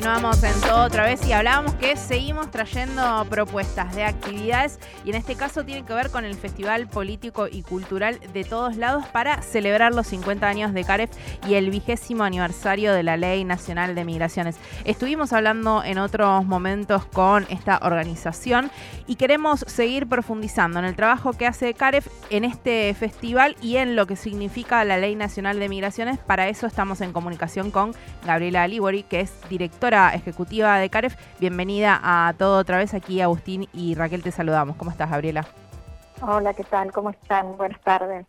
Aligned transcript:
continuamos 0.00 0.42
en 0.44 0.58
todo 0.62 0.84
otra 0.84 1.04
vez 1.04 1.26
y 1.26 1.32
hablábamos 1.34 1.74
que 1.74 1.94
seguimos 1.94 2.50
trayendo 2.50 3.26
propuestas 3.28 3.94
de 3.94 4.04
actividades 4.04 4.80
y 5.04 5.10
en 5.10 5.16
este 5.16 5.34
caso 5.34 5.62
tiene 5.62 5.84
que 5.84 5.92
ver 5.92 6.08
con 6.08 6.24
el 6.24 6.34
Festival 6.36 6.88
Político 6.88 7.48
y 7.52 7.60
Cultural 7.60 8.18
de 8.32 8.44
todos 8.44 8.78
lados 8.78 9.04
para 9.08 9.42
celebrar 9.42 9.94
los 9.94 10.06
50 10.06 10.48
años 10.48 10.72
de 10.72 10.84
CAREF 10.84 11.10
y 11.46 11.52
el 11.52 11.68
vigésimo 11.68 12.24
aniversario 12.24 12.94
de 12.94 13.02
la 13.02 13.18
Ley 13.18 13.44
Nacional 13.44 13.94
de 13.94 14.06
Migraciones. 14.06 14.56
Estuvimos 14.86 15.34
hablando 15.34 15.84
en 15.84 15.98
otros 15.98 16.46
momentos 16.46 17.04
con 17.04 17.46
esta 17.50 17.78
organización 17.82 18.70
y 19.06 19.16
queremos 19.16 19.66
seguir 19.66 20.06
profundizando 20.06 20.78
en 20.78 20.86
el 20.86 20.96
trabajo 20.96 21.34
que 21.34 21.46
hace 21.46 21.74
CAREF 21.74 22.06
en 22.30 22.44
este 22.44 22.94
festival 22.94 23.54
y 23.60 23.76
en 23.76 23.96
lo 23.96 24.06
que 24.06 24.16
significa 24.16 24.82
la 24.86 24.96
Ley 24.96 25.14
Nacional 25.14 25.58
de 25.58 25.68
Migraciones. 25.68 26.18
Para 26.18 26.48
eso 26.48 26.66
estamos 26.66 27.02
en 27.02 27.12
comunicación 27.12 27.70
con 27.70 27.92
Gabriela 28.24 28.66
Libori, 28.66 29.02
que 29.02 29.20
es 29.20 29.32
directora 29.50 29.89
ejecutiva 29.90 30.78
de 30.78 30.88
CAREF. 30.88 31.16
Bienvenida 31.40 32.00
a 32.02 32.32
todo 32.38 32.58
otra 32.58 32.78
vez 32.78 32.94
aquí, 32.94 33.20
Agustín 33.20 33.68
y 33.72 33.94
Raquel, 33.94 34.22
te 34.22 34.30
saludamos. 34.30 34.76
¿Cómo 34.76 34.90
estás, 34.90 35.10
Gabriela? 35.10 35.46
Hola, 36.22 36.54
¿qué 36.54 36.64
tal? 36.64 36.92
¿Cómo 36.92 37.10
están? 37.10 37.56
Buenas 37.56 37.80
tardes. 37.80 38.26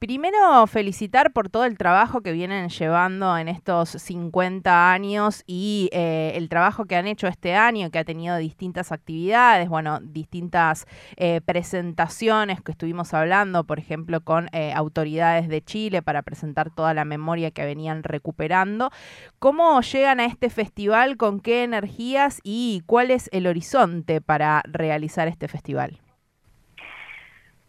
Primero, 0.00 0.66
felicitar 0.66 1.30
por 1.30 1.50
todo 1.50 1.66
el 1.66 1.76
trabajo 1.76 2.22
que 2.22 2.32
vienen 2.32 2.70
llevando 2.70 3.36
en 3.36 3.48
estos 3.48 3.90
50 3.90 4.94
años 4.94 5.42
y 5.46 5.90
eh, 5.92 6.32
el 6.36 6.48
trabajo 6.48 6.86
que 6.86 6.96
han 6.96 7.06
hecho 7.06 7.26
este 7.26 7.54
año, 7.54 7.90
que 7.90 7.98
ha 7.98 8.04
tenido 8.04 8.38
distintas 8.38 8.92
actividades, 8.92 9.68
bueno, 9.68 10.00
distintas 10.00 10.86
eh, 11.16 11.42
presentaciones 11.44 12.62
que 12.62 12.72
estuvimos 12.72 13.12
hablando, 13.12 13.64
por 13.64 13.78
ejemplo, 13.78 14.22
con 14.22 14.48
eh, 14.52 14.72
autoridades 14.74 15.48
de 15.48 15.60
Chile 15.62 16.00
para 16.00 16.22
presentar 16.22 16.70
toda 16.74 16.94
la 16.94 17.04
memoria 17.04 17.50
que 17.50 17.66
venían 17.66 18.02
recuperando. 18.02 18.90
¿Cómo 19.38 19.82
llegan 19.82 20.20
a 20.20 20.24
este 20.24 20.48
festival? 20.48 21.18
¿Con 21.18 21.40
qué 21.40 21.62
energías? 21.62 22.40
¿Y 22.42 22.84
cuál 22.86 23.10
es 23.10 23.28
el 23.32 23.46
horizonte 23.46 24.22
para 24.22 24.62
realizar 24.64 25.28
este 25.28 25.46
festival? 25.46 26.00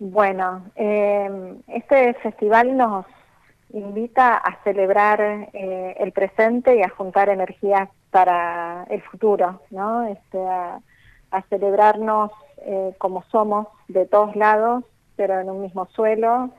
Bueno, 0.03 0.63
eh, 0.77 1.29
este 1.67 2.15
festival 2.15 2.75
nos 2.75 3.05
invita 3.71 4.35
a 4.35 4.57
celebrar 4.63 5.21
eh, 5.21 5.95
el 5.99 6.11
presente 6.11 6.75
y 6.75 6.81
a 6.81 6.89
juntar 6.89 7.29
energías 7.29 7.87
para 8.09 8.87
el 8.89 9.03
futuro, 9.03 9.61
¿no? 9.69 10.07
Este, 10.07 10.39
a, 10.39 10.81
celebrarnos 11.49 12.31
eh, 12.65 12.95
como 12.97 13.21
somos 13.25 13.67
de 13.89 14.07
todos 14.07 14.35
lados, 14.35 14.83
pero 15.15 15.39
en 15.39 15.51
un 15.51 15.61
mismo 15.61 15.85
suelo, 15.93 16.49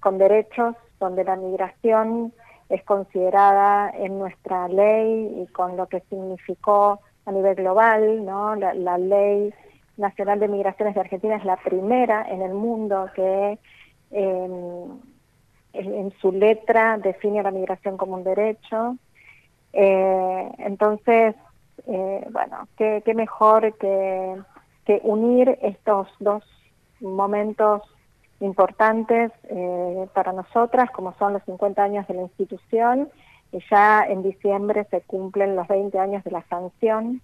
con 0.00 0.18
derechos, 0.18 0.74
donde 0.98 1.22
la 1.22 1.36
migración 1.36 2.32
es 2.70 2.82
considerada 2.82 3.88
en 3.90 4.18
nuestra 4.18 4.66
ley 4.66 5.32
y 5.40 5.46
con 5.52 5.76
lo 5.76 5.86
que 5.86 6.00
significó 6.10 6.98
a 7.24 7.30
nivel 7.30 7.54
global, 7.54 8.24
¿no? 8.24 8.56
La, 8.56 8.74
la 8.74 8.98
ley 8.98 9.54
Nacional 9.96 10.40
de 10.40 10.48
Migraciones 10.48 10.94
de 10.94 11.00
Argentina 11.00 11.36
es 11.36 11.44
la 11.44 11.56
primera 11.56 12.26
en 12.28 12.42
el 12.42 12.54
mundo 12.54 13.10
que 13.14 13.58
em, 14.10 15.00
en 15.72 16.12
su 16.20 16.32
letra 16.32 16.98
define 16.98 17.42
la 17.42 17.50
migración 17.50 17.96
como 17.96 18.14
un 18.14 18.24
derecho. 18.24 18.96
Eh, 19.72 20.52
entonces, 20.58 21.34
eh, 21.86 22.26
bueno, 22.30 22.68
qué, 22.76 23.02
mejor 23.14 23.76
que, 23.78 24.36
que, 24.84 25.00
unir 25.04 25.58
estos 25.62 26.08
dos 26.20 26.44
momentos 27.00 27.82
importantes 28.40 29.32
eh, 29.44 30.06
para 30.14 30.32
nosotras, 30.32 30.90
como 30.90 31.14
son 31.14 31.34
los 31.34 31.42
50 31.44 31.82
años 31.82 32.06
de 32.06 32.14
la 32.14 32.22
institución, 32.22 33.08
y 33.52 33.58
ya 33.70 34.04
en 34.06 34.22
diciembre 34.22 34.86
se 34.90 35.02
cumplen 35.02 35.56
los 35.56 35.68
20 35.68 35.98
años 35.98 36.24
de 36.24 36.30
la 36.30 36.42
sanción 36.48 37.20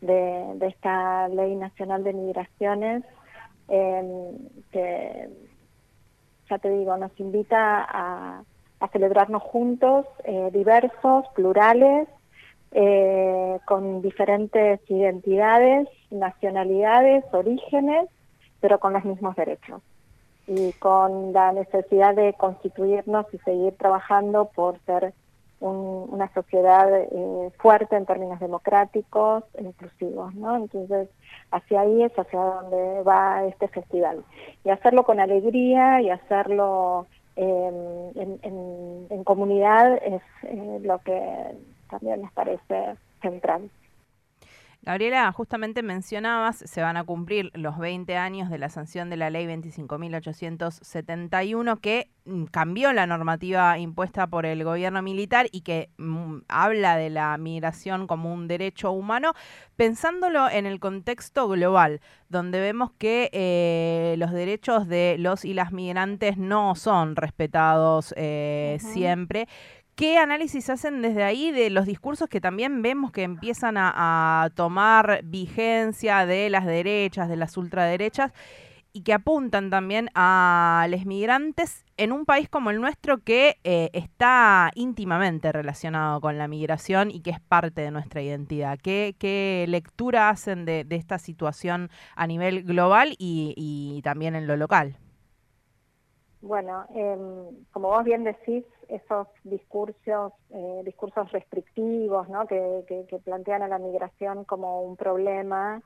de, 0.00 0.56
esta 0.60 1.28
Ley 1.28 1.54
Nacional 1.56 2.04
de 2.04 2.12
Migraciones, 2.12 3.04
em, 3.68 4.38
que 4.72 5.28
ya 6.48 6.58
te 6.58 6.70
digo, 6.70 6.96
nos 6.96 7.18
invita 7.18 7.86
a, 7.88 8.42
celebrarnos 8.92 9.42
juntos, 9.42 10.06
eh, 10.22 10.50
diversos, 10.52 11.26
plurales, 11.34 12.08
eh, 12.70 13.58
con 13.66 14.02
diferentes 14.02 14.80
identidades, 14.88 15.88
nacionalidades, 16.10 17.24
orígenes, 17.32 18.08
pero 18.60 18.78
con 18.78 18.92
los 18.92 19.04
mismos 19.04 19.34
derechos. 19.34 19.82
Y 20.46 20.72
con 20.74 21.32
la 21.32 21.52
necesidad 21.52 22.14
de 22.14 22.34
constituirnos 22.34 23.26
y 23.32 23.38
seguir 23.38 23.74
trabajando 23.76 24.46
por 24.54 24.78
ser 24.86 25.12
una 25.60 26.32
sociedad 26.34 26.88
eh, 27.00 27.50
fuerte 27.58 27.96
en 27.96 28.06
términos 28.06 28.38
democráticos 28.38 29.44
e 29.54 29.64
inclusivos, 29.64 30.34
¿no? 30.34 30.56
Entonces, 30.56 31.08
hacia 31.50 31.80
ahí 31.80 32.02
es 32.02 32.16
hacia 32.16 32.38
donde 32.38 33.02
va 33.02 33.44
este 33.44 33.68
festival. 33.68 34.24
Y 34.64 34.70
hacerlo 34.70 35.02
con 35.04 35.18
alegría 35.18 36.00
y 36.00 36.10
hacerlo 36.10 37.06
em, 37.36 38.12
en, 38.14 39.24
comunidad 39.24 40.00
es 40.02 40.22
eh, 40.44 40.80
lo 40.82 40.98
que 41.00 41.20
también 41.90 42.22
nos 42.22 42.32
parece 42.32 42.96
central. 43.20 43.68
Gabriela, 44.82 45.32
justamente 45.32 45.82
mencionabas, 45.82 46.62
se 46.64 46.82
van 46.82 46.96
a 46.96 47.02
cumplir 47.04 47.50
los 47.54 47.78
20 47.78 48.16
años 48.16 48.48
de 48.48 48.58
la 48.58 48.68
sanción 48.68 49.10
de 49.10 49.16
la 49.16 49.28
ley 49.28 49.44
25.871 49.46 51.80
que 51.80 52.12
mm, 52.24 52.44
cambió 52.44 52.92
la 52.92 53.04
normativa 53.06 53.76
impuesta 53.78 54.28
por 54.28 54.46
el 54.46 54.62
gobierno 54.62 55.02
militar 55.02 55.48
y 55.50 55.62
que 55.62 55.90
mm, 55.98 56.42
habla 56.48 56.96
de 56.96 57.10
la 57.10 57.36
migración 57.38 58.06
como 58.06 58.32
un 58.32 58.46
derecho 58.46 58.92
humano, 58.92 59.32
pensándolo 59.74 60.48
en 60.48 60.64
el 60.64 60.78
contexto 60.78 61.48
global, 61.48 62.00
donde 62.28 62.60
vemos 62.60 62.92
que 62.98 63.30
eh, 63.32 64.14
los 64.18 64.30
derechos 64.30 64.86
de 64.86 65.16
los 65.18 65.44
y 65.44 65.54
las 65.54 65.72
migrantes 65.72 66.38
no 66.38 66.76
son 66.76 67.16
respetados 67.16 68.14
eh, 68.16 68.78
siempre. 68.80 69.48
¿Qué 69.98 70.16
análisis 70.16 70.70
hacen 70.70 71.02
desde 71.02 71.24
ahí 71.24 71.50
de 71.50 71.70
los 71.70 71.84
discursos 71.84 72.28
que 72.28 72.40
también 72.40 72.82
vemos 72.82 73.10
que 73.10 73.24
empiezan 73.24 73.74
a, 73.76 74.48
tomar 74.54 75.22
vigencia 75.24 76.24
de 76.24 76.48
las 76.50 76.66
derechas, 76.66 77.28
de 77.28 77.34
las 77.34 77.56
ultraderechas, 77.56 78.32
y 78.92 79.02
que 79.02 79.12
apuntan 79.12 79.70
también 79.70 80.08
a 80.14 80.86
los 80.88 81.04
migrantes 81.04 81.84
en 81.96 82.12
un 82.12 82.26
país 82.26 82.48
como 82.48 82.70
el 82.70 82.80
nuestro 82.80 83.18
que 83.24 83.58
eh, 83.64 83.90
está 83.92 84.70
íntimamente 84.76 85.50
relacionado 85.50 86.20
con 86.20 86.38
la 86.38 86.46
migración 86.46 87.10
y 87.10 87.20
que 87.20 87.30
es 87.30 87.40
parte 87.40 87.80
de 87.80 87.90
nuestra 87.90 88.22
identidad? 88.22 88.78
¿Qué, 88.78 89.64
lectura 89.66 90.28
hacen 90.28 90.64
de, 90.64 90.86
esta 90.90 91.18
situación 91.18 91.90
a 92.14 92.28
nivel 92.28 92.62
global 92.62 93.16
y 93.18 94.00
también 94.04 94.36
en 94.36 94.46
lo 94.46 94.56
local? 94.56 94.96
Bueno, 96.40 96.86
em, 96.94 97.64
como 97.72 97.88
vos 97.88 98.04
bien 98.04 98.22
decís, 98.22 98.64
esos 98.88 99.26
discursos, 99.42 100.32
eh, 100.50 100.82
discursos 100.84 101.30
restrictivos, 101.32 102.28
¿no? 102.28 102.46
Que, 102.46 102.84
que, 102.86 103.18
plantean 103.18 103.62
a 103.62 103.68
la 103.68 103.78
migración 103.78 104.44
como 104.44 104.82
un 104.82 104.96
problema, 104.96 105.82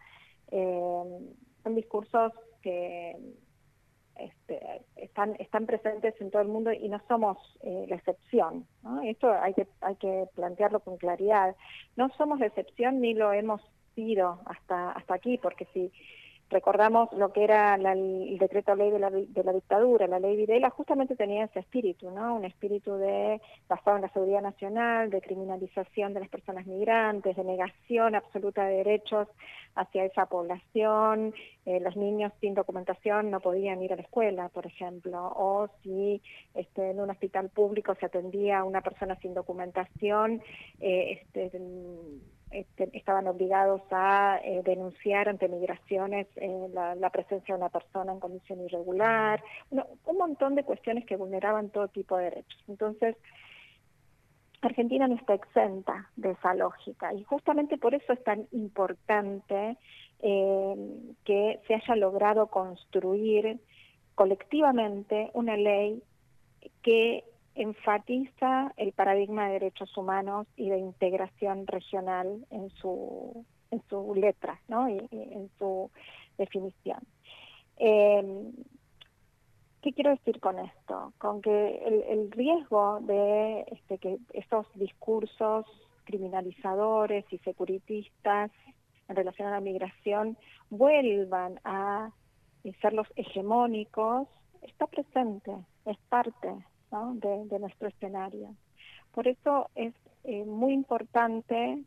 em, 0.51 1.35
son 1.63 1.75
discursos 1.75 2.33
que 2.61 3.17
este, 4.17 4.83
están, 4.97 5.35
están 5.39 5.67
presentes 5.67 6.15
en 6.21 6.31
todo 6.31 6.43
el 6.43 6.49
mundo 6.49 6.73
y 6.73 6.89
no 6.89 7.01
somos 7.09 7.39
eh, 7.63 7.87
la 7.89 7.97
excepción. 7.97 8.67
¿no? 8.83 9.01
Esto 9.03 9.33
hay 9.33 9.55
que, 9.55 9.67
hay 9.81 9.97
que 9.97 10.27
plantearlo 10.35 10.81
con 10.81 10.99
claridad. 10.99 11.57
No 11.97 12.11
somos 12.11 12.39
la 12.41 12.47
excepción 12.47 13.01
ni 13.01 13.15
lo 13.15 13.33
hemos 13.33 13.63
sido 13.95 14.41
hasta, 14.45 14.93
hasta 14.93 15.15
aquí, 15.15 15.39
porque 15.39 15.67
si 15.73 15.91
recordamos 16.53 17.11
lo 17.13 17.33
que 17.33 17.45
era 17.45 17.75
el 17.75 18.39
decreto 18.39 18.77
ley 18.77 18.91
de 18.91 18.99
la, 18.99 19.11
de 19.11 19.45
la, 19.45 19.53
dictadura, 19.53 20.07
la 20.07 20.21
ley 20.21 20.37
Videla, 20.37 20.71
justamente 20.71 21.17
tenía 21.17 21.45
ese 21.45 21.61
espíritu, 21.61 22.11
¿no? 22.11 22.37
Un 22.37 22.45
espíritu 22.45 22.95
de 22.97 23.41
basado 23.69 23.97
en 23.97 24.03
la 24.03 24.13
seguridad 24.13 24.43
nacional, 24.43 25.11
de 25.11 25.21
criminalización 25.21 26.15
de 26.15 26.21
las 26.21 26.29
personas 26.29 26.67
migrantes, 26.67 27.37
de 27.37 27.45
negación 27.45 28.15
absoluta 28.15 28.65
de 28.65 28.77
derechos 28.77 29.29
hacia 29.75 30.05
esa 30.05 30.27
población. 30.27 31.35
Eh, 31.65 31.81
los 31.81 31.97
niños 31.97 32.33
sin 32.41 32.55
documentación 32.55 33.31
no 33.31 33.41
podían 33.41 33.83
ir 33.83 33.93
a 33.93 33.97
la 33.97 34.03
escuela, 34.03 34.49
por 34.51 34.67
ejemplo, 34.67 35.33
o 35.35 35.69
si 35.83 36.21
este, 36.55 36.91
en 36.91 37.01
un 37.01 37.11
hospital 37.11 37.49
público 37.49 37.95
se 37.95 38.07
atendía 38.07 38.59
a 38.59 38.65
una 38.65 38.83
persona 38.83 39.17
sin 39.17 39.33
documentación, 39.33 40.43
eh, 40.81 41.21
este, 41.23 41.51
este, 42.53 42.91
estaban 42.93 43.27
obligados 43.27 43.83
a 43.91 44.41
eh, 44.45 44.63
denunciar 44.65 45.29
ante 45.29 45.49
migraciones 45.49 46.27
eh, 46.37 46.69
la, 46.73 47.11
presencia 47.11 47.55
de 47.55 47.61
una 47.61 47.71
persona 47.71 48.13
en 48.13 48.21
condición 48.21 48.61
irregular, 48.61 49.43
un 49.71 50.17
montón 50.19 50.55
de 50.55 50.65
cuestiones 50.65 51.05
que 51.07 51.17
vulneraban 51.17 51.71
todo 51.71 51.89
tipo 51.89 52.17
de 52.17 52.25
derechos. 52.25 52.63
Entonces, 52.69 53.17
Argentina 54.63 55.09
no 55.09 55.17
está 55.17 55.35
exenta 55.35 56.09
de 56.17 56.31
esa 56.31 56.55
lógica 56.55 57.13
y 57.13 57.25
justamente 57.25 57.79
por 57.79 57.95
eso 57.95 58.13
es 58.13 58.23
tan 58.23 58.47
importante 58.53 59.77
eh, 60.21 60.77
que 61.25 61.61
se 61.67 61.75
haya 61.75 61.97
logrado 61.97 62.47
construir 62.47 63.59
colectivamente 64.15 65.31
una 65.35 65.57
ley 65.57 66.03
que 66.83 67.25
enfatiza 67.55 68.73
el 68.77 68.93
paradigma 68.93 69.47
de 69.47 69.55
derechos 69.55 69.97
humanos 69.97 70.47
y 70.57 70.71
de 70.71 70.79
integración 70.79 71.67
regional 71.67 72.47
en 72.51 72.71
su, 72.71 73.45
en 73.71 73.83
su 73.89 74.15
letra, 74.15 74.61
¿no? 74.69 74.89
y, 74.89 75.07
en 75.11 75.51
su 75.59 75.91
definición. 76.39 76.99
Em, 77.77 78.53
¿Qué 79.83 79.93
quiero 79.93 80.11
decir 80.11 80.39
con 80.39 80.61
esto? 80.61 81.13
Con 81.19 81.43
que 81.43 82.05
el, 82.09 82.31
riesgo 82.31 83.01
de 83.01 83.63
este, 83.73 83.99
que 83.99 84.19
estos 84.33 84.67
discursos 84.75 85.67
criminalizadores 86.05 87.25
y 87.33 87.39
securitistas 87.39 88.53
en 89.09 89.17
relación 89.17 89.49
a 89.49 89.53
la 89.53 89.61
migración 89.61 90.39
vuelvan 90.71 91.61
a 91.65 92.11
ser 92.81 92.93
los 92.93 93.09
hegemónicos 93.17 94.29
está 94.63 94.87
presente, 94.87 95.53
es 95.85 95.99
parte 96.09 96.65
de, 97.15 97.59
nuestro 97.59 97.89
escenario. 97.89 98.55
Por 99.13 99.27
eso 99.27 99.71
es 99.75 99.95
eh, 100.25 100.45
muy 100.45 100.73
importante 100.75 101.83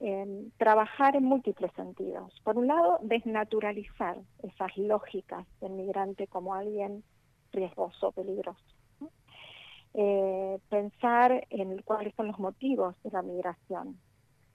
em, 0.00 0.50
trabajar 0.56 1.14
en 1.14 1.24
múltiples 1.24 1.72
sentidos. 1.74 2.32
Por 2.42 2.58
un 2.58 2.66
lado, 2.66 2.98
desnaturalizar 3.02 4.18
esas 4.42 4.76
lógicas 4.76 5.46
del 5.60 5.72
migrante 5.72 6.26
como 6.26 6.54
alguien 6.54 7.04
riesgoso, 7.52 8.10
peligroso. 8.12 8.60
Eh, 9.94 10.58
pensar 10.68 11.46
en 11.50 11.80
cuáles 11.82 12.12
son 12.16 12.26
los 12.26 12.38
motivos 12.40 12.96
de 13.04 13.10
la 13.12 13.22
migración, 13.22 13.96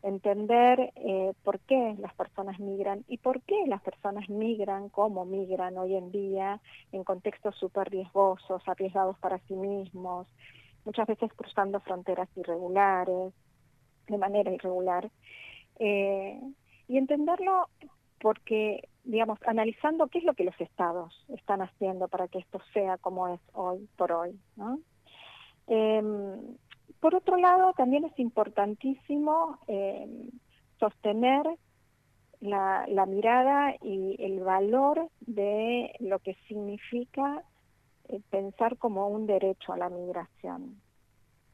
entender 0.01 0.91
eh, 0.95 1.33
por 1.43 1.59
qué 1.61 1.95
las 1.99 2.13
personas 2.13 2.59
migran 2.59 3.03
y 3.07 3.17
por 3.17 3.41
qué 3.41 3.65
las 3.67 3.81
personas 3.81 4.29
migran, 4.29 4.89
cómo 4.89 5.25
migran 5.25 5.77
hoy 5.77 5.95
en 5.95 6.11
día 6.11 6.61
en 6.91 7.03
contextos 7.03 7.55
súper 7.55 7.89
riesgosos, 7.89 8.61
arriesgados 8.67 9.17
para 9.19 9.39
sí 9.39 9.55
mismos, 9.55 10.27
muchas 10.85 11.07
veces 11.07 11.31
cruzando 11.33 11.79
fronteras 11.81 12.29
irregulares, 12.35 13.33
de 14.07 14.17
manera 14.17 14.51
irregular. 14.51 15.09
Eh, 15.79 16.39
y 16.87 16.97
entenderlo 16.97 17.69
porque, 18.19 18.89
digamos, 19.03 19.39
analizando 19.45 20.07
qué 20.07 20.19
es 20.19 20.23
lo 20.25 20.33
que 20.33 20.43
los 20.43 20.59
estados 20.59 21.25
están 21.29 21.61
haciendo 21.61 22.07
para 22.07 22.27
que 22.27 22.39
esto 22.39 22.59
sea 22.73 22.97
como 22.97 23.27
es 23.27 23.39
hoy 23.53 23.87
por 23.97 24.11
hoy. 24.11 24.39
Em, 25.67 26.57
por 26.99 27.15
otro 27.15 27.37
lado, 27.37 27.73
también 27.73 28.05
es 28.05 28.17
importantísimo 28.19 29.57
em, 29.67 30.29
sostener 30.79 31.45
la, 32.41 33.05
mirada 33.05 33.75
y 33.81 34.15
el 34.19 34.39
valor 34.41 35.09
de 35.21 35.93
lo 35.99 36.19
que 36.19 36.35
significa 36.47 37.43
eh, 38.07 38.21
pensar 38.29 38.77
como 38.77 39.07
un 39.07 39.27
derecho 39.27 39.73
a 39.73 39.77
la 39.77 39.89
migración. 39.89 40.81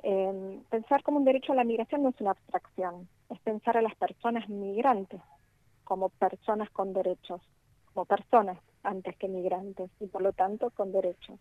Em, 0.03 0.61
pensar 0.69 1.03
como 1.03 1.17
un 1.17 1.25
derecho 1.25 1.53
a 1.53 1.55
la 1.55 1.63
migración 1.63 2.03
no 2.03 2.09
es 2.09 2.21
una 2.21 2.31
abstracción, 2.31 3.07
es 3.29 3.39
pensar 3.39 3.77
a 3.77 3.81
las 3.81 3.95
personas 3.95 4.47
migrantes 4.49 5.21
como 5.83 6.09
personas 6.09 6.69
con 6.71 6.93
derechos, 6.93 7.41
como 7.93 8.05
personas 8.05 8.57
antes 8.83 9.15
que 9.17 9.27
migrantes 9.27 9.89
y 9.99 10.07
por 10.07 10.21
lo 10.21 10.33
tanto 10.33 10.69
con 10.71 10.91
derechos. 10.91 11.39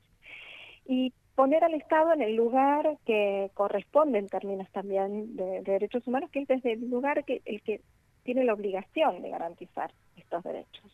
Y 0.87 1.12
poner 1.35 1.65
al 1.65 1.75
Estado 1.75 2.13
en 2.13 2.23
el 2.23 2.37
lugar 2.37 2.99
que 3.05 3.51
corresponde 3.55 4.19
en 4.19 4.29
términos 4.29 4.69
también 4.71 5.37
de, 5.37 5.63
derechos 5.63 6.07
humanos, 6.07 6.31
que 6.31 6.41
es 6.41 6.49
desde 6.49 6.73
el 6.73 6.91
lugar 6.91 7.25
que 7.25 7.43
el 7.45 7.63
que 7.63 7.81
tiene 8.23 8.45
la 8.45 8.55
obligación 8.55 9.23
de 9.23 9.31
garantizar 9.31 9.93
estos 10.17 10.43
derechos. 10.45 10.91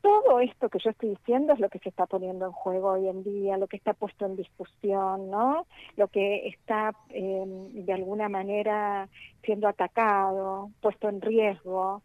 Todo 0.00 0.40
esto 0.40 0.70
que 0.70 0.78
yo 0.78 0.90
estoy 0.90 1.10
diciendo 1.10 1.52
es 1.52 1.60
lo 1.60 1.68
que 1.68 1.78
se 1.78 1.90
está 1.90 2.06
poniendo 2.06 2.46
en 2.46 2.52
juego 2.52 2.92
hoy 2.92 3.06
en 3.06 3.22
día, 3.22 3.58
lo 3.58 3.66
que 3.66 3.76
está 3.76 3.92
puesto 3.92 4.24
en 4.24 4.36
discusión, 4.36 5.30
¿no? 5.30 5.66
Lo 5.96 6.08
que 6.08 6.48
está 6.48 6.92
em, 7.10 7.84
de 7.84 7.92
alguna 7.92 8.30
manera 8.30 9.10
siendo 9.44 9.68
atacado, 9.68 10.70
puesto 10.80 11.10
en 11.10 11.20
riesgo, 11.20 12.02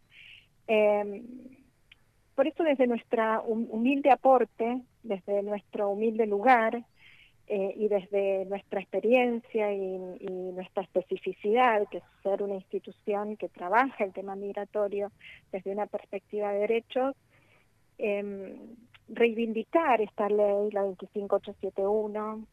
eh, 0.68 1.24
por 2.36 2.48
eso 2.48 2.64
desde 2.64 2.86
nuestra 2.86 3.42
humilde 3.42 4.12
aporte, 4.12 4.82
desde 5.04 5.42
nuestro 5.42 5.90
humilde 5.90 6.28
lugar 6.28 6.84
eh, 7.48 7.74
y 7.76 7.88
desde 7.88 8.46
nuestra 8.46 8.80
experiencia 8.82 9.72
y, 9.72 9.98
nuestra 10.56 10.84
especificidad, 10.84 11.88
que 11.90 11.98
es 11.98 12.04
ser 12.24 12.42
una 12.42 12.56
institución 12.56 13.36
que 13.36 13.50
trabaja 13.50 14.04
el 14.04 14.14
tema 14.14 14.36
migratorio 14.36 15.12
desde 15.52 15.72
una 15.72 15.86
perspectiva 15.86 16.52
de 16.54 16.60
derechos, 16.60 17.16
em, 17.98 18.76
reivindicar 19.10 20.02
esta 20.02 20.30
ley, 20.30 20.72
la 20.72 20.84
25871, 20.84 22.48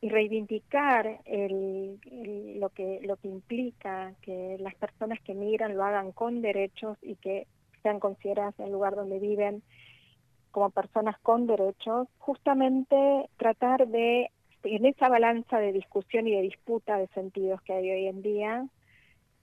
y 0.00 0.08
reivindicar 0.10 1.20
lo, 1.26 2.68
que, 2.68 3.00
lo 3.02 3.16
que 3.16 3.28
implica 3.28 4.14
que 4.20 4.58
las 4.60 4.74
personas 4.74 5.18
que 5.22 5.34
migran 5.34 5.74
lo 5.74 5.82
hagan 5.82 6.12
con 6.12 6.42
derechos 6.42 6.98
y 7.00 7.16
que 7.16 7.46
sean 7.82 8.00
consideradas 8.00 8.58
en 8.58 8.66
el 8.66 8.72
lugar 8.72 8.96
donde 8.96 9.18
viven 9.18 9.62
como 10.54 10.70
personas 10.70 11.18
con 11.18 11.48
derechos, 11.48 12.06
justamente 12.18 13.28
tratar 13.38 13.88
de, 13.88 14.30
en 14.62 14.86
esa 14.86 15.08
balanza 15.08 15.58
de 15.58 15.72
discusión 15.72 16.28
y 16.28 16.36
de 16.36 16.42
disputa 16.42 16.96
de 16.96 17.08
sentidos 17.08 17.60
que 17.62 17.72
hay 17.72 17.90
hoy 17.90 18.06
en 18.06 18.22
día, 18.22 18.64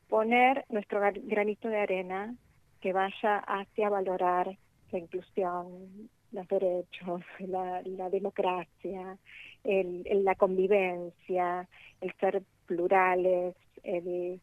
poner 0.08 0.64
nuestro 0.70 1.02
granito 1.02 1.68
de 1.68 1.80
arena 1.82 2.34
que 2.80 2.94
vaya 2.94 3.40
hacia 3.40 3.90
valorar 3.90 4.58
la 4.94 5.00
inclusión, 5.00 6.10
los 6.32 6.48
derechos, 6.48 7.22
la, 7.40 8.10
democracia, 8.10 9.18
el, 9.66 10.24
la 10.24 10.36
convivencia, 10.36 11.68
el 12.00 12.14
ser 12.22 12.42
plurales, 12.68 13.58
el, 13.84 14.40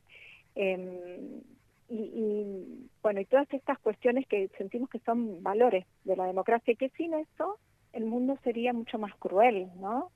em, 0.55 1.41
y, 1.89 2.89
bueno, 3.03 3.21
y 3.21 3.25
todas 3.25 3.53
estas 3.53 3.79
cuestiones 3.79 4.27
que 4.27 4.49
sentimos 4.59 4.91
que 4.91 4.99
son 5.01 5.43
valores 5.43 5.87
de 6.05 6.17
la 6.17 6.27
democracia 6.27 6.73
y 6.73 6.77
que 6.77 6.91
sin 6.91 7.15
eso 7.15 7.59
el 7.93 8.05
mundo 8.05 8.39
sería 8.45 8.73
mucho 8.73 8.99
más 8.99 9.15
cruel, 9.17 9.69
¿no? 9.81 10.11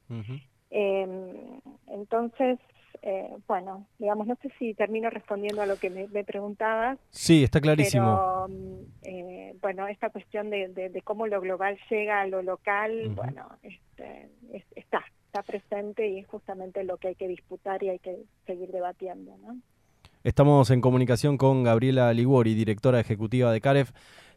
Em, 0.70 1.60
entonces, 1.88 2.58
eh, 3.02 3.36
bueno, 3.46 3.86
digamos, 3.98 4.26
no 4.26 4.36
sé 4.36 4.50
si 4.58 4.74
termino 4.74 5.10
respondiendo 5.10 5.62
a 5.62 5.66
lo 5.66 5.76
que 5.76 5.90
me, 5.90 6.24
preguntabas. 6.24 6.98
Sí, 7.10 7.44
está 7.44 7.60
clarísimo. 7.60 8.46
Pero, 8.46 8.48
mm, 8.48 8.82
eh, 9.02 9.56
bueno, 9.60 9.88
esta 9.88 10.10
cuestión 10.10 10.50
de, 10.50 11.02
cómo 11.04 11.26
lo 11.26 11.40
global 11.40 11.78
llega 11.90 12.20
a 12.20 12.26
lo 12.26 12.42
local, 12.42 13.08
bueno, 13.14 13.48
este, 13.62 14.28
está, 14.76 15.02
está 15.26 15.42
presente 15.42 16.08
y 16.08 16.20
es 16.20 16.26
justamente 16.26 16.84
lo 16.84 16.98
que 16.98 17.08
hay 17.08 17.14
que 17.14 17.28
disputar 17.28 17.82
y 17.82 17.88
hay 17.88 17.98
que 17.98 18.24
seguir 18.46 18.70
debatiendo, 18.70 19.36
¿no? 19.38 19.56
Estamos 20.24 20.70
en 20.70 20.80
comunicación 20.80 21.36
con 21.36 21.64
Gabriela 21.64 22.12
Liguori, 22.12 22.54
directora 22.54 23.00
ejecutiva 23.00 23.50
de 23.50 23.60
CAREF, 23.60 23.90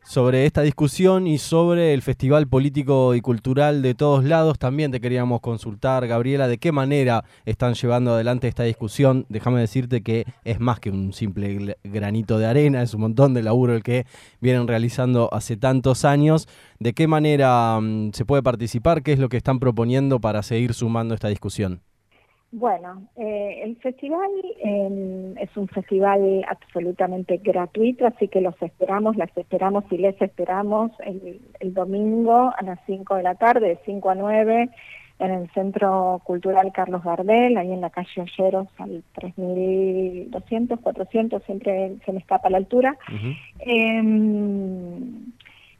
sobre 0.03 0.47
esta 0.47 0.63
discusión 0.63 1.27
y 1.27 1.37
sobre 1.37 1.93
el 1.93 2.01
Festival 2.01 2.47
Político 2.47 3.13
y 3.13 3.21
Cultural 3.21 3.83
de 3.83 3.93
todos 3.93 4.23
lados. 4.23 4.57
También 4.57 4.91
te 4.91 4.99
queríamos 4.99 5.41
consultar, 5.41 6.07
Gabriela, 6.07 6.47
de 6.47 6.57
qué 6.57 6.71
manera 6.71 7.23
están 7.45 7.75
llevando 7.75 8.13
adelante 8.15 8.47
esta 8.47 8.63
discusión. 8.63 9.27
Déjame 9.29 9.59
decirte 9.59 10.01
que 10.01 10.25
es 10.43 10.59
más 10.59 10.79
que 10.79 10.89
un 10.89 11.13
simple 11.13 11.77
granito 11.83 12.39
de 12.39 12.47
arena, 12.47 12.81
es 12.81 12.95
un 12.95 13.01
montón 13.01 13.35
de 13.35 13.43
laburo 13.43 13.75
el 13.75 13.83
que 13.83 14.07
vienen 14.41 14.67
realizando 14.67 15.31
hace 15.31 15.55
tantos 15.55 16.03
años. 16.03 16.47
¿De 16.79 16.93
qué 16.93 17.05
manera 17.07 17.79
mm, 17.79 18.13
se 18.13 18.25
puede 18.25 18.41
participar? 18.41 19.03
¿Qué 19.03 19.13
es 19.13 19.19
lo 19.19 19.29
que 19.29 19.37
están 19.37 19.59
proponiendo 19.59 20.19
para 20.19 20.41
seguir 20.41 20.73
sumando 20.73 21.13
esta 21.13 21.27
discusión? 21.27 21.81
Bueno, 22.57 23.09
eh, 23.17 23.63
el 23.65 23.75
festival 23.81 24.29
em, 24.63 25.37
es 25.37 25.57
un 25.57 25.67
festival 25.67 26.45
absolutamente 26.47 27.35
gratuito, 27.43 28.07
así 28.07 28.29
que 28.29 28.39
los 28.39 28.55
esperamos, 28.61 29.17
las 29.17 29.35
esperamos 29.35 29.83
y 29.91 29.97
les 29.97 30.21
esperamos 30.21 30.89
el, 31.01 31.73
domingo 31.73 32.53
a 32.57 32.63
las 32.63 32.79
5 32.85 33.15
de 33.15 33.23
la 33.23 33.35
tarde, 33.35 33.67
de 33.67 33.79
5 33.83 34.09
a 34.09 34.15
9, 34.15 34.69
en 35.19 35.31
el 35.31 35.51
Centro 35.51 36.21
Cultural 36.23 36.71
Carlos 36.71 37.03
Gardel, 37.03 37.57
ahí 37.57 37.73
en 37.73 37.81
la 37.81 37.89
calle 37.89 38.21
Olleros, 38.21 38.69
al 38.77 39.03
3200, 39.15 40.79
400, 40.79 41.43
siempre 41.43 41.97
se 42.05 42.13
me 42.13 42.19
escapa 42.19 42.49
la 42.49 42.55
altura 42.55 42.97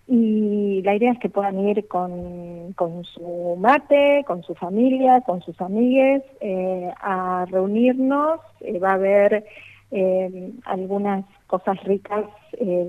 y 0.08 0.84
la 0.84 0.96
idea 0.96 1.14
es 1.14 1.20
que 1.20 1.30
puedan 1.30 1.60
ir 1.68 1.88
con, 1.88 2.74
con 2.74 3.04
su 3.06 3.56
mate, 3.58 4.24
con 4.28 4.44
su 4.44 4.54
familia, 4.54 5.22
con 5.22 5.42
sus 5.42 5.60
amigues 5.60 6.22
eh, 6.42 6.92
a 7.02 7.46
reunirnos. 7.50 8.40
Eh, 8.62 8.78
va 8.78 8.92
a 8.92 8.96
haber 8.96 9.46
eh, 9.90 10.52
algunas 10.66 11.26
cosas 11.48 11.84
ricas 11.84 12.26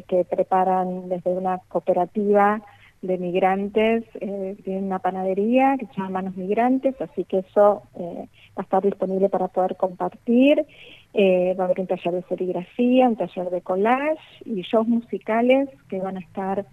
que 0.08 0.24
preparan 0.30 1.08
desde 1.08 1.30
una 1.30 1.58
cooperativa 1.68 2.62
de 3.02 3.18
migrantes, 3.18 4.04
tienen 4.62 4.84
una 4.84 5.00
panadería 5.00 5.76
que 5.78 5.86
se 5.86 5.94
llama 5.94 6.22
Manos 6.22 6.36
Migrantes, 6.36 6.94
así 7.00 7.24
que 7.24 7.38
eso 7.38 7.82
va 7.96 8.28
a 8.56 8.62
estar 8.62 8.82
disponible 8.82 9.28
para 9.28 9.48
poder 9.48 9.76
compartir. 9.76 10.64
va 11.16 11.64
a 11.64 11.66
haber 11.66 11.80
un 11.80 11.88
taller 11.88 12.14
de 12.14 12.22
serigrafía, 12.22 13.08
un 13.08 13.16
taller 13.16 13.50
de 13.50 13.60
collage 13.60 14.20
y 14.44 14.62
shows 14.62 14.86
musicales 14.86 15.68
que 15.88 15.98
van 15.98 16.16
a 16.16 16.20
estar 16.20 16.64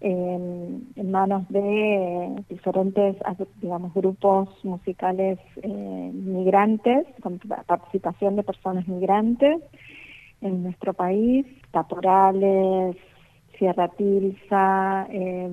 en 0.00 1.10
manos 1.10 1.48
de 1.48 2.44
diferentes, 2.48 3.16
digamos, 3.60 3.92
grupos 3.94 4.48
musicales 4.64 5.38
eh, 5.62 6.10
migrantes, 6.12 7.06
con 7.20 7.38
participación 7.66 8.36
de 8.36 8.42
personas 8.42 8.86
migrantes 8.86 9.60
en 10.40 10.62
nuestro 10.62 10.94
país, 10.94 11.46
caporales, 11.72 12.96
Sierra 13.58 13.88
Tilsa, 13.88 15.06
eh, 15.10 15.50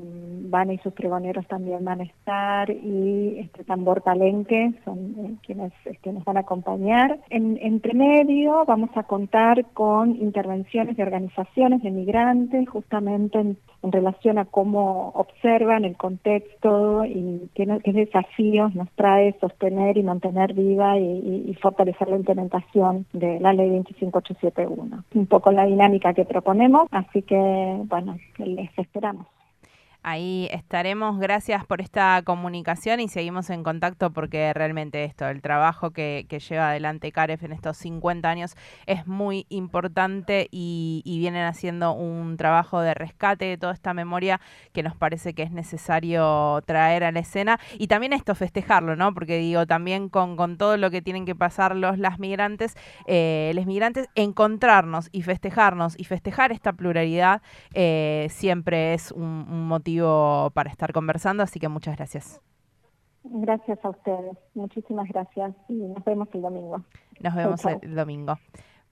Van 0.47 0.71
y 0.71 0.77
sus 0.79 0.93
pregoneros 0.93 1.47
también 1.47 1.83
van 1.83 2.01
a 2.01 2.03
estar 2.03 2.69
y 2.69 3.39
este 3.39 3.63
Tambor 3.63 4.03
Palenque 4.03 4.73
son 4.85 5.15
eh, 5.17 5.35
quienes 5.45 5.73
este, 5.85 6.13
nos 6.13 6.23
van 6.23 6.37
a 6.37 6.41
acompañar. 6.41 7.19
En, 7.29 7.57
entre 7.61 7.93
medio 7.93 8.63
vamos 8.65 8.91
a 8.95 9.03
contar 9.03 9.65
con 9.73 10.11
intervenciones 10.11 10.97
de 10.97 11.03
organizaciones 11.03 11.81
de 11.81 11.91
migrantes 11.91 12.69
justamente 12.69 13.39
en, 13.39 13.57
relación 13.83 14.39
a 14.39 14.45
cómo 14.45 15.09
observan 15.13 15.85
el 15.85 15.95
contexto 15.95 17.05
y 17.05 17.51
qué, 17.53 17.67
desafíos 17.85 18.73
nos 18.73 18.89
trae 18.93 19.37
sostener 19.39 19.97
y 19.97 20.03
mantener 20.03 20.55
viva 20.55 20.97
y, 20.97 21.45
y 21.47 21.53
fortalecer 21.61 22.07
la 22.07 22.15
implementación 22.15 23.05
de 23.13 23.39
la 23.39 23.53
ley 23.53 23.69
25871. 23.69 25.03
Un 25.13 25.27
poco 25.27 25.51
la 25.51 25.65
dinámica 25.67 26.15
que 26.15 26.25
proponemos, 26.25 26.87
así 26.89 27.21
que 27.21 27.35
bueno, 27.95 28.19
les 28.39 28.77
esperamos. 28.77 29.25
Ahí 30.07 30.47
estaremos. 30.51 31.17
Gracias 31.17 31.65
por 31.65 31.81
esta 31.81 32.21
comunicación 32.23 32.99
y 32.99 33.07
seguimos 33.07 33.49
en 33.49 33.63
contacto 33.63 34.13
porque 34.13 34.53
realmente 34.53 35.03
esto, 35.03 35.27
el 35.27 35.41
trabajo 35.41 35.89
que, 35.89 36.27
lleva 36.47 36.69
adelante 36.69 37.11
Caref 37.11 37.41
en 37.41 37.51
estos 37.51 37.77
50 37.77 38.29
años 38.29 38.55
es 38.85 39.07
muy 39.07 39.47
importante 39.49 40.47
y, 40.51 41.01
vienen 41.03 41.45
haciendo 41.45 41.93
un 41.93 42.37
trabajo 42.37 42.81
de 42.81 42.93
rescate 42.93 43.45
de 43.45 43.57
toda 43.57 43.73
esta 43.73 43.95
memoria 43.95 44.39
que 44.73 44.83
nos 44.83 44.95
parece 44.95 45.33
que 45.33 45.41
es 45.41 45.49
necesario 45.49 46.61
traer 46.67 47.03
a 47.03 47.11
la 47.11 47.21
escena 47.21 47.59
y 47.79 47.87
también 47.87 48.13
esto 48.13 48.35
festejarlo, 48.35 48.95
¿no? 48.95 49.11
Porque 49.11 49.39
digo, 49.39 49.65
también 49.65 50.09
con, 50.09 50.35
todo 50.59 50.77
lo 50.77 50.91
que 50.91 51.01
tienen 51.01 51.25
que 51.25 51.33
pasar 51.33 51.75
los 51.75 51.97
las 51.97 52.19
migrantes, 52.19 52.77
eh, 53.07 53.53
los 53.55 53.65
migrantes, 53.65 54.07
encontrarnos 54.13 55.09
y 55.11 55.23
festejarnos 55.23 55.97
y 55.97 56.03
festejar 56.03 56.51
esta 56.51 56.73
pluralidad 56.73 57.41
eh, 57.73 58.27
siempre 58.29 58.93
es 58.93 59.11
un 59.11 59.67
motivo 59.67 59.94
para 60.53 60.69
estar 60.69 60.93
conversando, 60.93 61.43
así 61.43 61.59
que 61.59 61.69
muchas 61.69 61.97
gracias. 61.97 62.41
Gracias 63.23 63.79
a 63.83 63.89
ustedes, 63.89 64.37
muchísimas 64.53 65.09
gracias 65.09 65.55
y 65.67 65.73
nos 65.73 66.03
vemos 66.03 66.27
el 66.33 66.41
domingo. 66.41 66.83
Nos 67.19 67.35
vemos 67.35 67.65
el 67.65 67.95
domingo. 67.95 68.37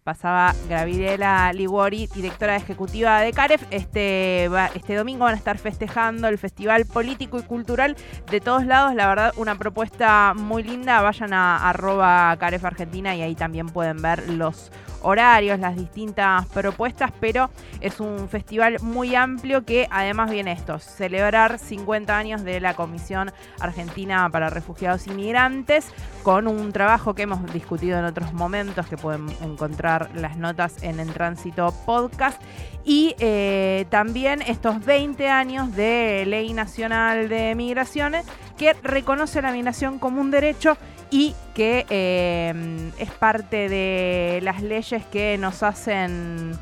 Pasaba 0.03 0.53
Gabriela 0.67 1.53
Liguori, 1.53 2.07
directora 2.13 2.57
ejecutiva 2.57 3.21
de 3.21 3.31
CAREF. 3.31 3.63
Este, 3.71 4.49
este 4.75 4.95
domingo 4.95 5.23
van 5.23 5.35
a 5.35 5.37
estar 5.37 5.57
festejando 5.57 6.27
el 6.27 6.37
Festival 6.37 6.85
Político 6.85 7.39
y 7.39 7.43
Cultural 7.43 7.95
de 8.29 8.41
todos 8.41 8.65
lados. 8.65 8.95
La 8.95 9.07
verdad, 9.07 9.33
una 9.37 9.57
propuesta 9.57 10.33
muy 10.35 10.61
linda. 10.61 11.01
Vayan 11.01 11.31
a 11.31 11.69
arroba 11.69 12.35
CAREF 12.37 12.65
Argentina 12.65 13.15
y 13.15 13.21
ahí 13.21 13.35
también 13.35 13.67
pueden 13.67 14.01
ver 14.01 14.27
los 14.27 14.71
horarios, 15.03 15.59
las 15.59 15.75
distintas 15.75 16.47
propuestas, 16.47 17.11
pero 17.19 17.49
es 17.81 17.99
un 17.99 18.27
festival 18.29 18.77
muy 18.81 19.15
amplio 19.15 19.63
que 19.65 19.87
además 19.91 20.31
viene 20.31 20.53
esto, 20.53 20.79
celebrar 20.79 21.59
50 21.59 22.17
años 22.17 22.43
de 22.43 22.59
la 22.59 22.73
Comisión 22.73 23.31
Argentina 23.59 24.29
para 24.31 24.49
Refugiados 24.49 25.05
y 25.07 25.11
Migrantes, 25.11 25.87
con 26.23 26.47
un 26.47 26.71
trabajo 26.71 27.13
que 27.13 27.23
hemos 27.23 27.53
discutido 27.53 27.99
en 27.99 28.05
otros 28.05 28.33
momentos, 28.33 28.87
que 28.87 28.97
pueden 28.97 29.27
encontrar 29.41 29.92
las 30.15 30.37
notas 30.37 30.81
en 30.83 30.99
el 30.99 31.13
Tránsito 31.13 31.73
Podcast, 31.85 32.41
y 32.85 33.15
eh, 33.19 33.85
también 33.89 34.41
estos 34.41 34.83
20 34.83 35.29
años 35.29 35.75
de 35.75 36.25
Ley 36.27 36.53
Nacional 36.53 37.29
de 37.29 37.55
Migraciones, 37.55 38.25
que 38.57 38.73
reconoce 38.83 39.41
la 39.41 39.51
migración 39.51 39.99
como 39.99 40.21
un 40.21 40.31
derecho 40.31 40.77
y 41.09 41.35
que 41.53 41.85
em, 41.89 42.91
es 42.97 43.11
parte 43.11 43.69
de 43.69 44.39
las 44.41 44.61
leyes 44.61 45.05
que 45.05 45.37
nos 45.37 45.61
hacen 45.61 46.57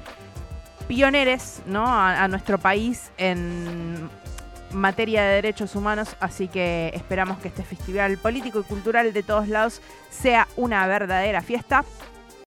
pioneros 0.87 1.61
¿no? 1.65 1.85
a, 1.87 2.27
nuestro 2.27 2.57
país 2.57 3.11
en 3.17 4.09
materia 4.73 5.23
de 5.23 5.35
derechos 5.35 5.75
humanos, 5.75 6.17
así 6.19 6.49
que 6.49 6.91
esperamos 6.93 7.39
que 7.39 7.47
este 7.47 7.63
festival 7.63 8.17
político 8.17 8.59
y 8.59 8.63
cultural 8.63 9.13
de 9.13 9.23
todos 9.23 9.47
lados 9.47 9.81
sea 10.09 10.47
una 10.57 10.85
verdadera 10.87 11.41
fiesta. 11.41 11.85